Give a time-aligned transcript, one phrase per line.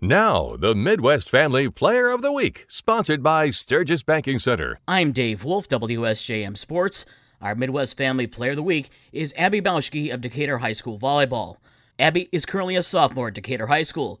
[0.00, 4.78] Now, the Midwest Family Player of the Week, sponsored by Sturgis Banking Center.
[4.86, 7.06] I'm Dave Wolf, WSJM Sports.
[7.40, 11.56] Our Midwest Family Player of the Week is Abby Baushke of Decatur High School Volleyball.
[11.98, 14.20] Abby is currently a sophomore at Decatur High School.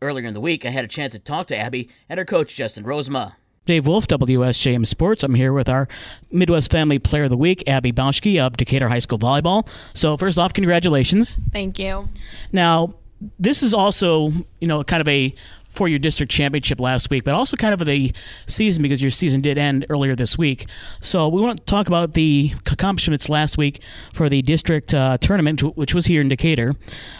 [0.00, 2.54] Earlier in the week, I had a chance to talk to Abby and her coach,
[2.54, 3.32] Justin Rosema.
[3.64, 5.24] Dave Wolf, WSJM Sports.
[5.24, 5.88] I'm here with our
[6.30, 9.66] Midwest Family Player of the Week, Abby Baushke of Decatur High School Volleyball.
[9.92, 11.36] So, first off, congratulations.
[11.52, 12.08] Thank you.
[12.52, 12.94] Now,
[13.38, 14.30] this is also,
[14.60, 15.34] you know, kind of a
[15.76, 18.10] for your district championship last week, but also kind of the
[18.46, 20.66] season because your season did end earlier this week.
[21.02, 25.60] So we want to talk about the accomplishments last week for the district uh, tournament,
[25.76, 26.72] which was here in Decatur.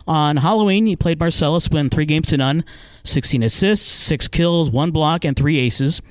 [0.09, 2.65] On Halloween, you played Marcellus, win three games to none.
[3.07, 6.03] 16 assists, six kills, one block, and three aces.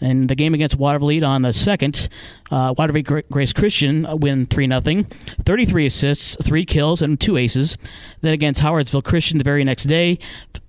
[0.00, 2.08] And the game against Watervliet on the second,
[2.50, 5.04] uh, Watervliet Grace Christian win 3 0.
[5.44, 7.78] 33 assists, three kills, and two aces.
[8.20, 10.18] Then against Howardsville Christian the very next day,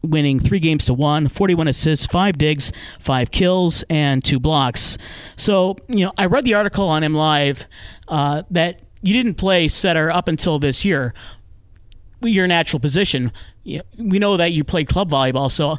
[0.03, 4.97] winning three games to one, 41 assists, five digs, five kills, and two blocks.
[5.35, 7.65] So, you know, I read the article on MLive
[8.07, 11.13] uh, that you didn't play setter up until this year
[12.31, 13.31] your natural position.
[13.63, 15.77] We know that you played club volleyball, so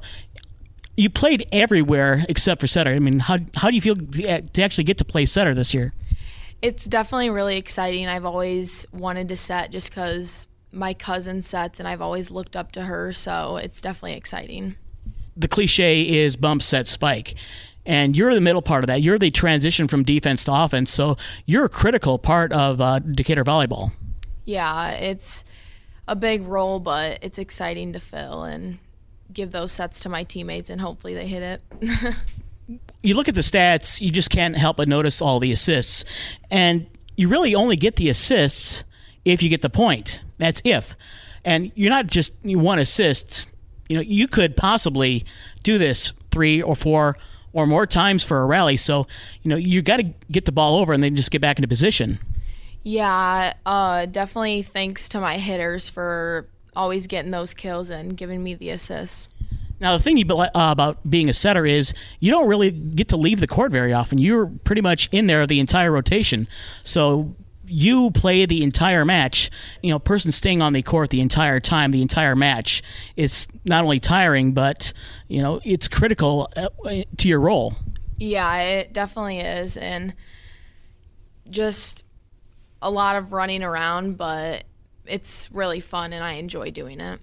[0.96, 2.92] you played everywhere except for setter.
[2.92, 5.92] I mean, how how do you feel to actually get to play setter this year?
[6.62, 8.06] It's definitely really exciting.
[8.06, 12.72] I've always wanted to set just because my cousin sets, and I've always looked up
[12.72, 14.76] to her, so it's definitely exciting.
[15.36, 17.34] The cliche is bump set spike.
[17.86, 19.02] And you're the middle part of that.
[19.02, 20.90] You're the transition from defense to offense.
[20.90, 23.92] So you're a critical part of uh, Decatur volleyball.
[24.46, 25.44] Yeah, it's
[26.06, 28.78] a big role, but it's exciting to fill and
[29.32, 32.14] give those sets to my teammates, and hopefully they hit it.
[33.02, 36.04] you look at the stats, you just can't help but notice all the assists,
[36.50, 38.84] and you really only get the assists
[39.24, 40.22] if you get the point.
[40.38, 40.94] That's if,
[41.44, 43.46] and you're not just one assist.
[43.88, 45.24] You know, you could possibly
[45.62, 47.16] do this three or four
[47.52, 48.76] or more times for a rally.
[48.76, 49.06] So,
[49.42, 51.68] you know, you got to get the ball over and then just get back into
[51.68, 52.18] position.
[52.84, 58.54] Yeah, uh, definitely thanks to my hitters for always getting those kills and giving me
[58.54, 59.28] the assists.
[59.80, 63.16] Now, the thing you, uh, about being a setter is you don't really get to
[63.16, 64.18] leave the court very often.
[64.18, 66.46] You're pretty much in there the entire rotation.
[66.84, 67.34] So
[67.66, 69.50] you play the entire match.
[69.82, 72.82] You know, person staying on the court the entire time, the entire match.
[73.16, 74.92] It's not only tiring, but
[75.28, 76.68] you know, it's critical uh,
[77.16, 77.74] to your role.
[78.18, 80.14] Yeah, it definitely is, and
[81.50, 82.03] just
[82.84, 84.64] a lot of running around, but
[85.06, 87.18] it's really fun and I enjoy doing it.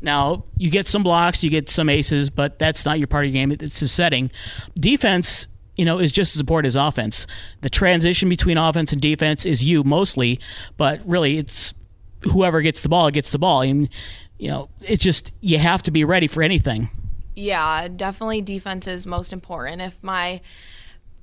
[0.00, 3.32] Now, you get some blocks, you get some aces, but that's not your part of
[3.32, 3.50] your game.
[3.50, 4.30] It's a setting.
[4.78, 7.26] Defense, you know, is just as important as offense.
[7.62, 10.38] The transition between offense and defense is you mostly,
[10.76, 11.74] but really it's
[12.22, 13.62] whoever gets the ball gets the ball.
[13.62, 13.88] And,
[14.38, 16.88] you know, it's just you have to be ready for anything.
[17.34, 19.82] Yeah, definitely defense is most important.
[19.82, 20.40] If my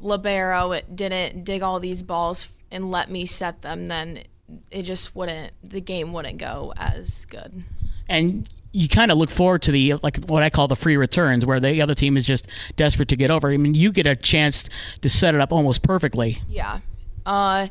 [0.01, 4.23] libero didn't dig all these balls and let me set them, then
[4.69, 7.63] it just wouldn't the game wouldn't go as good.
[8.07, 11.45] And you kind of look forward to the like what I call the free returns,
[11.45, 13.51] where the other team is just desperate to get over.
[13.51, 14.69] I mean, you get a chance
[15.01, 16.41] to set it up almost perfectly.
[16.47, 16.79] Yeah,
[17.25, 17.67] uh,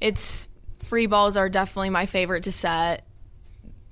[0.00, 0.48] it's
[0.82, 3.04] free balls are definitely my favorite to set.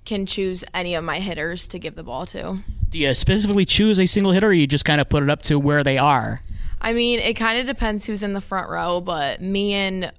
[0.04, 2.60] Can choose any of my hitters to give the ball to.
[2.88, 5.42] Do you specifically choose a single hitter, or you just kind of put it up
[5.42, 6.40] to where they are?
[6.80, 10.10] I mean, it kind of depends who's in the front row, but me and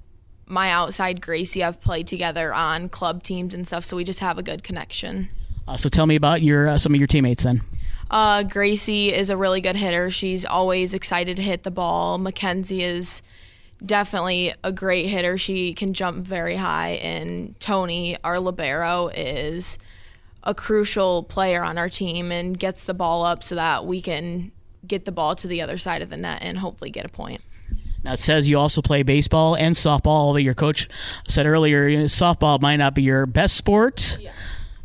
[0.50, 4.38] my outside Gracie have played together on club teams and stuff, so we just have
[4.38, 5.30] a good connection.
[5.68, 7.62] Uh, so tell me about your uh, some of your teammates then.
[8.10, 10.10] Uh, Gracie is a really good hitter.
[10.10, 12.18] She's always excited to hit the ball.
[12.18, 13.22] Mackenzie is
[13.86, 15.38] definitely a great hitter.
[15.38, 16.94] She can jump very high.
[16.94, 19.78] And Tony, our libero, is
[20.44, 24.52] a crucial player on our team and gets the ball up so that we can
[24.88, 27.42] get the ball to the other side of the net and hopefully get a point.
[28.04, 30.34] Now it says you also play baseball and softball.
[30.34, 30.88] That your coach
[31.28, 34.18] said earlier, you know, softball might not be your best sport.
[34.20, 34.32] Yeah.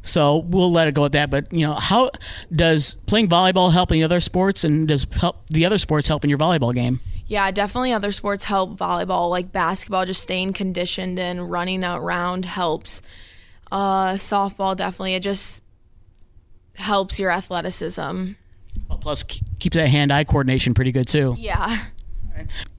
[0.03, 1.31] So we'll let it go at that.
[1.31, 2.11] But you know, how
[2.55, 6.25] does playing volleyball help in the other sports, and does help the other sports help
[6.25, 7.01] in your volleyball game?
[7.27, 7.93] Yeah, definitely.
[7.95, 10.05] Other sports help volleyball, like basketball.
[10.05, 13.01] Just staying conditioned and running around helps.
[13.73, 15.15] Uh, softball definitely.
[15.15, 15.63] It just
[16.75, 18.33] helps your athleticism.
[18.89, 21.35] Well, plus keeps that hand-eye coordination pretty good too.
[21.39, 21.87] Yeah.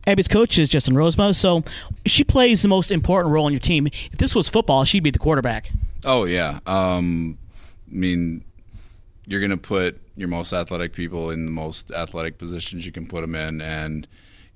[0.07, 1.63] Abby's coach is Justin Rosema, so
[2.05, 3.87] she plays the most important role in your team.
[3.87, 5.71] If this was football, she'd be the quarterback.
[6.03, 7.37] Oh yeah, um,
[7.91, 8.43] I mean,
[9.25, 13.21] you're gonna put your most athletic people in the most athletic positions you can put
[13.21, 14.07] them in, and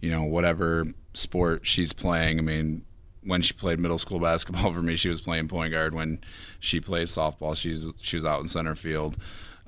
[0.02, 2.38] you know whatever sport she's playing.
[2.38, 2.84] I mean,
[3.24, 5.96] when she played middle school basketball for me, she was playing point guard.
[5.96, 6.20] When
[6.60, 9.18] she played softball, she's she was out in center field.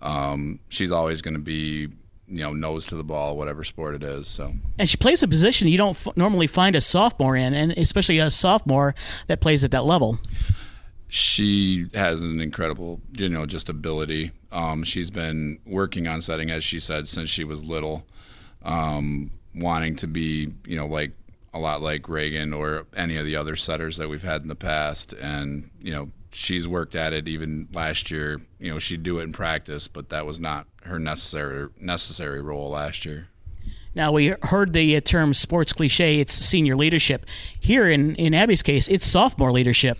[0.01, 1.87] um, she's always going to be
[2.31, 4.27] you know nose to the ball, whatever sport it is.
[4.27, 7.71] So and she plays a position you don't f- normally find a sophomore in, and
[7.73, 8.95] especially a sophomore
[9.27, 10.19] that plays at that level.
[11.09, 14.31] She has an incredible, you know, just ability.
[14.51, 18.05] Um, she's been working on setting, as she said, since she was little,
[18.63, 21.11] um, wanting to be, you know, like
[21.53, 24.55] a lot like Reagan or any of the other setters that we've had in the
[24.55, 25.13] past.
[25.13, 28.41] And, you know, she's worked at it even last year.
[28.59, 32.69] You know, she'd do it in practice, but that was not her necessary necessary role
[32.69, 33.27] last year.
[33.93, 36.19] Now we heard the uh, term sports cliche.
[36.19, 37.25] It's senior leadership.
[37.59, 39.99] Here in in Abby's case, it's sophomore leadership.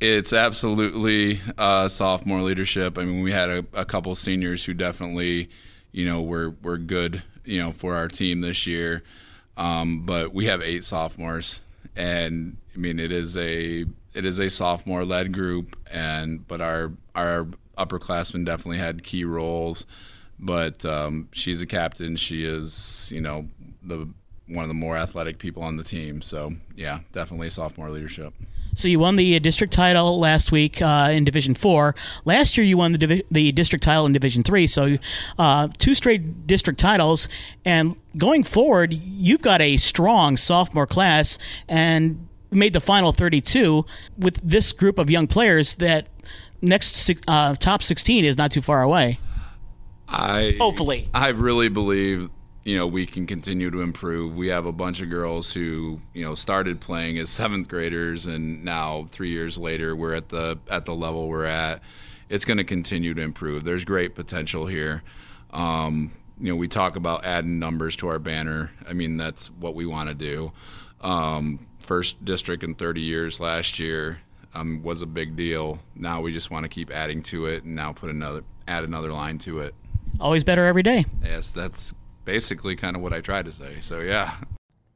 [0.00, 2.98] It's absolutely uh, sophomore leadership.
[2.98, 5.48] I mean, we had a, a couple seniors who definitely,
[5.92, 9.04] you know, were were good, you know, for our team this year.
[9.56, 11.62] Um, but we have eight sophomores,
[11.94, 16.92] and I mean, it is a it is a sophomore led group, and but our
[17.14, 17.48] our
[17.78, 19.86] upperclassmen definitely had key roles.
[20.38, 22.16] But um, she's a captain.
[22.16, 23.48] She is, you know,
[23.82, 24.08] the
[24.48, 26.22] one of the more athletic people on the team.
[26.22, 28.34] So yeah, definitely sophomore leadership.
[28.76, 31.94] So you won the district title last week uh, in Division Four.
[32.26, 34.66] Last year you won the divi- the district title in Division Three.
[34.66, 34.98] So
[35.38, 37.28] uh, two straight district titles.
[37.64, 41.38] And going forward, you've got a strong sophomore class
[41.68, 43.84] and made the final 32
[44.18, 45.76] with this group of young players.
[45.76, 46.08] That
[46.60, 49.18] next uh, top 16 is not too far away.
[50.08, 52.30] I hopefully I really believe
[52.66, 54.36] you know we can continue to improve.
[54.36, 58.64] We have a bunch of girls who you know started playing as seventh graders, and
[58.64, 61.80] now three years later we're at the at the level we're at.
[62.28, 63.62] It's going to continue to improve.
[63.62, 65.04] There's great potential here.
[65.52, 66.10] Um,
[66.40, 68.72] you know, we talk about adding numbers to our banner.
[68.86, 70.50] I mean, that's what we want to do.
[71.02, 74.22] Um, first district in 30 years last year
[74.54, 75.78] um, was a big deal.
[75.94, 79.12] Now we just want to keep adding to it, and now put another add another
[79.12, 79.72] line to it.
[80.18, 81.06] Always better every day.
[81.22, 81.94] Yes, that's
[82.26, 83.76] basically kind of what I tried to say.
[83.80, 84.34] So, yeah.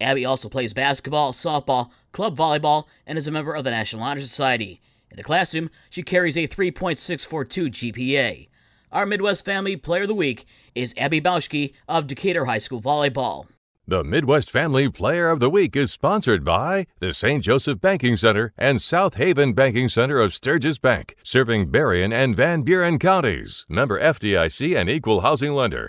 [0.02, 4.20] Abby also plays basketball, softball, club volleyball, and is a member of the National Honor
[4.20, 4.82] Society.
[5.10, 8.48] In the classroom, she carries a 3.642 GPA.
[8.92, 13.46] Our Midwest Family Player of the Week is Abby Baushke of Decatur High School Volleyball.
[13.86, 17.42] The Midwest Family Player of the Week is sponsored by the St.
[17.42, 22.62] Joseph Banking Center and South Haven Banking Center of Sturgis Bank, serving Berrien and Van
[22.62, 23.66] Buren counties.
[23.68, 25.88] Member FDIC and equal housing lender.